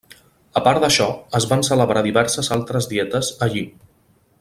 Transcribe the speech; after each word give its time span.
A 0.61 0.63
part 0.67 0.81
d'això, 0.85 1.07
es 1.41 1.47
van 1.53 1.61
celebrar 1.69 2.03
diverses 2.09 2.53
altres 2.59 2.91
dietes 2.95 3.35
allí. 3.49 3.67